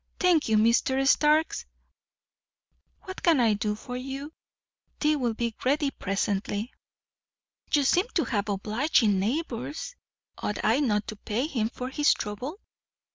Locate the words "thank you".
0.19-0.57